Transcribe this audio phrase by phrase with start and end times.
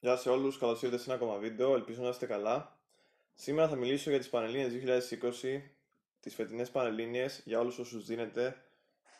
[0.00, 2.78] Γεια σε όλους, καλώς ήρθατε σε ένα ακόμα βίντεο, ελπίζω να είστε καλά.
[3.34, 5.62] Σήμερα θα μιλήσω για τις Πανελλήνιες 2020,
[6.20, 8.56] τις φετινές Πανελλήνιες, για όλους όσους δίνετε.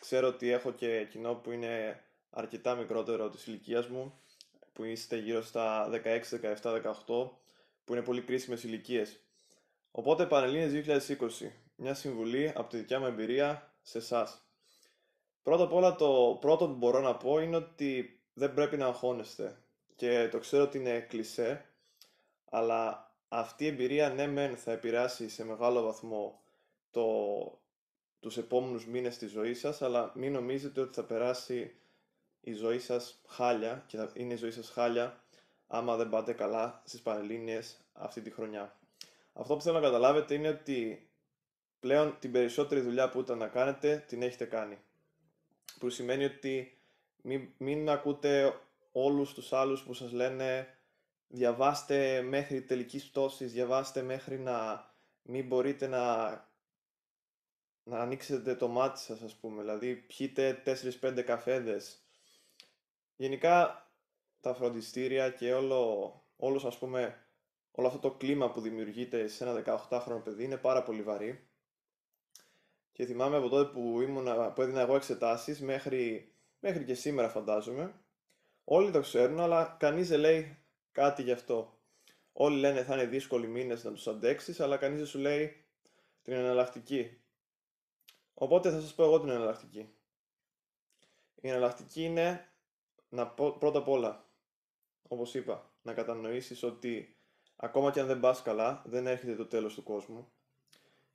[0.00, 4.20] Ξέρω ότι έχω και κοινό που είναι αρκετά μικρότερο της ηλικίας μου,
[4.72, 7.40] που είστε γύρω στα 16, 17, 18,
[7.84, 9.20] που είναι πολύ κρίσιμες ηλικίες.
[9.90, 14.40] Οπότε Πανελλήνιες 2020, μια συμβουλή από τη δικιά μου εμπειρία σε εσάς.
[15.42, 19.60] Πρώτα απ' όλα το πρώτο που μπορώ να πω είναι ότι δεν πρέπει να αγχώνεστε
[19.96, 21.64] και το ξέρω ότι είναι κλισέ,
[22.50, 26.40] αλλά αυτή η εμπειρία ναι μεν θα επηρεάσει σε μεγάλο βαθμό
[26.90, 27.06] το,
[28.20, 31.74] τους επόμενους μήνες της ζωής σας, αλλά μην νομίζετε ότι θα περάσει
[32.40, 35.20] η ζωή σας χάλια και θα είναι η ζωή σας χάλια
[35.66, 38.76] άμα δεν πάτε καλά στις Πανελλήνιες αυτή τη χρονιά.
[39.32, 41.08] Αυτό που θέλω να καταλάβετε είναι ότι
[41.80, 44.78] πλέον την περισσότερη δουλειά που ήταν να κάνετε την έχετε κάνει.
[45.78, 46.78] Που σημαίνει ότι
[47.22, 48.60] μην, μην ακούτε
[48.98, 50.68] όλους τους άλλους που σας λένε
[51.28, 54.88] διαβάστε μέχρι τελικής πτώσης, διαβάστε μέχρι να
[55.22, 56.26] μην μπορείτε να,
[57.82, 60.62] να ανοίξετε το μάτι σας ας πούμε, δηλαδή πιείτε
[61.00, 62.00] 4-5 καφέδες.
[63.16, 63.86] Γενικά
[64.40, 67.26] τα φροντιστήρια και όλο, όλος ας πούμε
[67.70, 71.48] όλο αυτό το κλίμα που δημιουργείται σε ένα 18χρονο παιδί είναι πάρα πολύ βαρύ.
[72.92, 78.00] Και θυμάμαι από τότε που, ήμουν, που έδινα εγώ εξετάσεις μέχρι, μέχρι και σήμερα φαντάζομαι
[78.68, 80.58] Όλοι το ξέρουν, αλλά κανείς δεν λέει
[80.92, 81.78] κάτι γι' αυτό.
[82.32, 85.64] Όλοι λένε θα είναι δύσκολοι μήνες να τους αντέξεις, αλλά κανείς δεν σου λέει
[86.22, 87.20] την εναλλακτική.
[88.34, 89.88] Οπότε θα σας πω εγώ την εναλλακτική.
[91.34, 92.48] Η εναλλακτική είναι
[93.08, 94.24] να πω, πρώτα απ' όλα,
[95.08, 97.16] όπως είπα, να κατανοήσεις ότι
[97.56, 100.28] ακόμα και αν δεν πας καλά, δεν έρχεται το τέλος του κόσμου.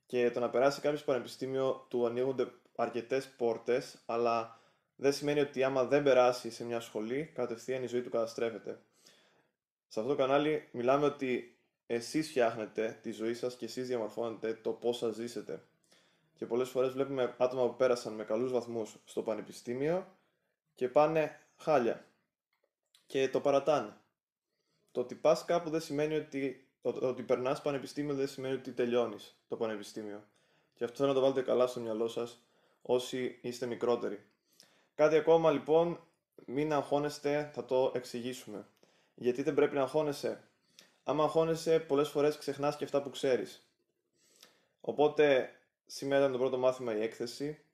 [0.06, 4.60] Και το να περάσει κάποιος πανεπιστήμιο του ανοίγονται αρκετές πόρτες, αλλά
[5.02, 8.80] δεν σημαίνει ότι άμα δεν περάσει σε μια σχολή, κατευθείαν η ζωή του καταστρέφεται.
[9.88, 14.70] Σε αυτό το κανάλι μιλάμε ότι εσείς φτιάχνετε τη ζωή σας και εσείς διαμορφώνετε το
[14.70, 15.62] πώς θα ζήσετε.
[16.34, 20.16] Και πολλές φορές βλέπουμε άτομα που πέρασαν με καλούς βαθμούς στο πανεπιστήμιο
[20.74, 22.04] και πάνε χάλια.
[23.06, 23.96] Και το παρατάνε.
[24.92, 29.36] Το ότι πας κάπου δεν σημαίνει ότι, το, ότι περνάς πανεπιστήμιο δεν σημαίνει ότι τελειώνεις
[29.48, 30.24] το πανεπιστήμιο.
[30.74, 32.42] Και αυτό θέλω να το βάλετε καλά στο μυαλό σας
[32.82, 34.24] όσοι είστε μικρότεροι.
[35.02, 36.00] Κάτι ακόμα λοιπόν,
[36.46, 38.66] μην αγχώνεστε, θα το εξηγήσουμε.
[39.14, 40.40] Γιατί δεν πρέπει να αγχώνεσαι.
[41.02, 43.68] Άμα αγχώνεσαι, πολλές φορές ξεχνάς και αυτά που ξέρεις.
[44.80, 45.50] Οπότε,
[45.86, 47.64] σήμερα ήταν το πρώτο μάθημα η έκθεση.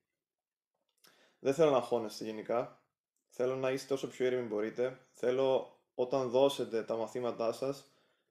[1.38, 2.82] Δεν θέλω να αγχώνεστε γενικά.
[3.28, 4.98] Θέλω να είστε όσο πιο ήρεμοι μπορείτε.
[5.12, 7.84] Θέλω όταν δώσετε τα μαθήματά σας,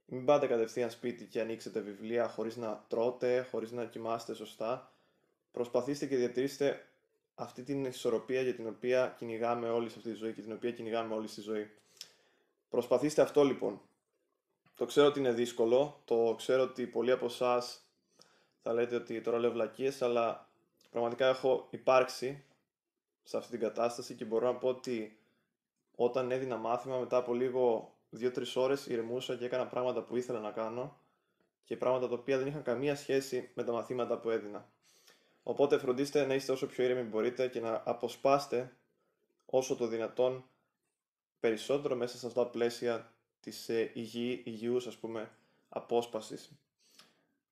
[0.06, 4.92] μην πάτε κατευθείαν σπίτι και ανοίξετε βιβλία χωρίς να τρώτε, χωρίς να κοιμάστε σωστά.
[5.52, 6.87] Προσπαθήστε και διατηρήστε
[7.40, 10.72] αυτή την ισορροπία για την οποία κυνηγάμε όλοι σε αυτή τη ζωή και την οποία
[10.72, 11.72] κυνηγάμε όλοι στη ζωή.
[12.70, 13.82] Προσπαθήστε αυτό λοιπόν.
[14.76, 17.82] Το ξέρω ότι είναι δύσκολο, το ξέρω ότι πολλοί από εσάς
[18.62, 20.50] θα λέτε ότι τώρα λέω βλακίες, αλλά
[20.92, 22.44] πραγματικά έχω υπάρξει
[23.24, 25.20] σε αυτή την κατάσταση και μπορώ να πω ότι
[25.96, 30.52] όταν έδινα μάθημα μετά από λίγο 2-3 ώρες ηρεμούσα και έκανα πράγματα που ήθελα να
[30.52, 31.00] κάνω
[31.64, 34.70] και πράγματα τα οποία δεν είχαν καμία σχέση με τα μαθήματα που έδινα.
[35.50, 38.76] Οπότε φροντίστε να είστε όσο πιο ήρεμοι μπορείτε και να αποσπάστε
[39.46, 40.46] όσο το δυνατόν
[41.40, 45.32] περισσότερο μέσα σε αυτά τα πλαίσια της ε, υγιή, υγιούς ας πούμε
[45.70, 46.52] απόσπασης.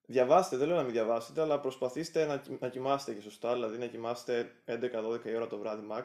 [0.06, 3.86] Διαβάστε, δεν λέω να μην διαβάσετε, αλλά προσπαθήστε να, να κοιμάστε και σωστά, δηλαδή να
[3.86, 6.04] κοιμάστε 11-12 η ώρα το βράδυ max.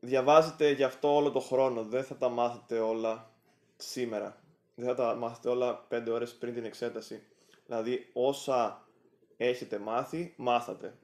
[0.00, 3.30] Διαβάζετε γι' αυτό όλο το χρόνο, δεν θα τα μάθετε όλα
[3.76, 4.42] σήμερα.
[4.74, 7.22] Δεν θα τα μάθετε όλα 5 ώρες πριν την εξέταση.
[7.66, 8.86] Δηλαδή όσα
[9.36, 10.94] έχετε μάθει, μάθατε.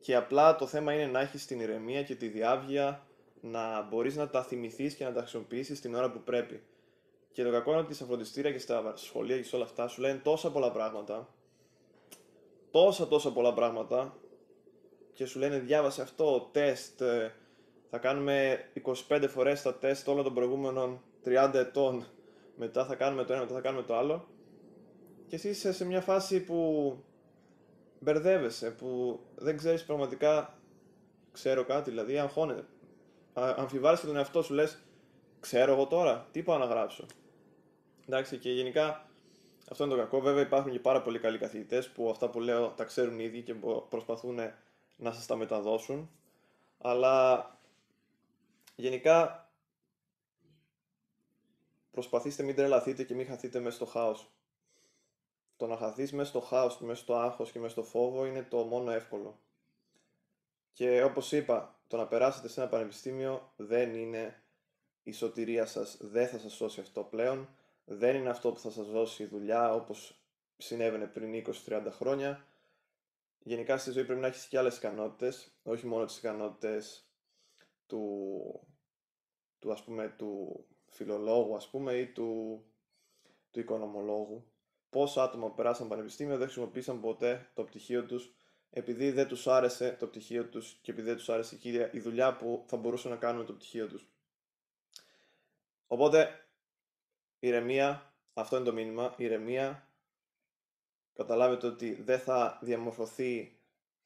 [0.00, 3.06] Και απλά το θέμα είναι να έχεις την ηρεμία και τη διάβγεια
[3.40, 6.62] να μπορείς να τα θυμηθείς και να τα χρησιμοποιήσεις την ώρα που πρέπει.
[7.32, 10.00] Και το κακό είναι ότι στα φροντιστήρια και στα σχολεία και σε όλα αυτά σου
[10.00, 11.28] λένε τόσα πολλά πράγματα,
[12.70, 14.16] τόσα τόσα πολλά πράγματα
[15.12, 17.34] και σου λένε διάβασε αυτό, τεστ, ε,
[17.90, 18.64] θα κάνουμε
[19.08, 22.06] 25 φορές τα τεστ όλων των προηγούμενων 30 ετών,
[22.56, 24.28] μετά θα κάνουμε το ένα, μετά θα κάνουμε το άλλο
[25.26, 26.98] και εσύ είσαι σε μια φάση που
[28.00, 30.58] μπερδεύεσαι, που δεν ξέρεις πραγματικά
[31.32, 32.66] ξέρω κάτι, δηλαδή αγχώνεται.
[33.32, 34.82] Αμφιβάλλεσαι τον εαυτό σου, λες
[35.40, 37.06] ξέρω εγώ τώρα, τι πάω να γράψω.
[38.06, 39.08] Εντάξει και γενικά
[39.70, 42.68] αυτό είναι το κακό, βέβαια υπάρχουν και πάρα πολύ καλοί καθηγητές που αυτά που λέω
[42.68, 43.54] τα ξέρουν ήδη και
[43.88, 44.38] προσπαθούν
[44.96, 46.10] να σας τα μεταδώσουν.
[46.78, 47.48] Αλλά
[48.76, 49.48] γενικά
[51.90, 54.30] προσπαθήστε μην τρελαθείτε και μην χαθείτε μέσα στο χάος
[55.56, 58.56] το να χαθείς μέσα στο χάος, μέσα στο άγχος και μέσα στο φόβο είναι το
[58.56, 59.38] μόνο εύκολο.
[60.72, 64.42] Και όπως είπα, το να περάσετε σε ένα πανεπιστήμιο δεν είναι
[65.02, 67.48] η σωτηρία σας δεν θα σας σώσει αυτό πλέον,
[67.84, 70.24] δεν είναι αυτό που θα σας δώσει δουλειά όπως
[70.56, 72.46] συνέβαινε πριν 20-30 χρόνια.
[73.38, 77.08] Γενικά στη ζωή πρέπει να έχεις και άλλες ικανότητες, όχι μόνο τις ικανότητες
[77.86, 78.60] του,
[79.58, 82.62] του, ας πούμε, του φιλολόγου ας πούμε ή του,
[83.50, 84.44] του οικονομολόγου.
[84.94, 88.34] Πόσα άτομα που περάσαν πανεπιστήμιο δεν χρησιμοποίησαν ποτέ το πτυχίο τους
[88.70, 91.58] επειδή δεν τους άρεσε το πτυχίο τους και επειδή δεν τους άρεσε
[91.92, 94.06] η δουλειά που θα μπορούσαν να κάνουν με το πτυχίο τους.
[95.86, 96.46] Οπότε,
[97.38, 99.88] ηρεμία, αυτό είναι το μήνυμα, ηρεμία,
[101.14, 103.58] καταλάβετε ότι δεν θα διαμορφωθεί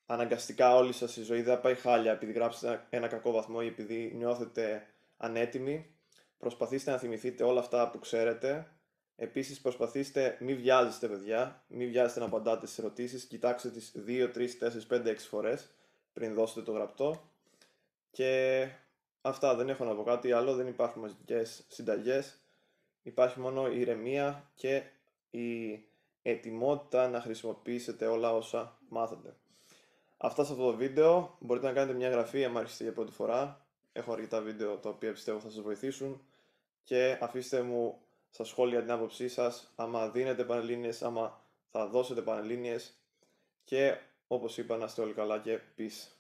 [0.07, 3.67] αναγκαστικά όλη σας η ζωή, δεν θα πάει χάλια επειδή γράψετε ένα κακό βαθμό ή
[3.67, 4.87] επειδή νιώθετε
[5.17, 5.95] ανέτοιμοι.
[6.39, 8.73] Προσπαθήστε να θυμηθείτε όλα αυτά που ξέρετε.
[9.21, 14.59] Επίσης προσπαθήστε, μην βιάζεστε παιδιά, μην βιάζεστε να απαντάτε στις ερωτήσεις, κοιτάξτε τις 2, 3,
[14.59, 15.71] 4, 5, 6 φορές
[16.13, 17.31] πριν δώσετε το γραπτό.
[18.11, 18.63] Και
[19.21, 22.39] αυτά δεν έχω να πω κάτι άλλο, δεν υπάρχουν μαζικές συνταγές.
[23.03, 24.83] Υπάρχει μόνο η ηρεμία και
[25.31, 25.83] η
[26.23, 29.37] ετοιμότητα να χρησιμοποιήσετε όλα όσα μάθετε.
[30.17, 31.37] Αυτά σε αυτό το βίντεο.
[31.41, 33.67] Μπορείτε να κάνετε μια εγγραφή αν άρχισετε για πρώτη φορά.
[33.93, 36.23] Έχω αρκετά βίντεο τα οποία πιστεύω θα σας βοηθήσουν.
[36.85, 37.99] Και αφήστε μου
[38.31, 41.41] στα σχόλια την άποψή σας, άμα δίνετε πανελλήνιες, άμα
[41.71, 42.95] θα δώσετε πανελλήνιες.
[43.65, 43.97] Και
[44.27, 46.18] όπως είπα να είστε όλοι καλά και peace.